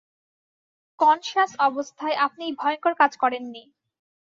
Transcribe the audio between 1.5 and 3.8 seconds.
অবস্থায় আপনি এই ভয়ংকর কাজ করেন নি।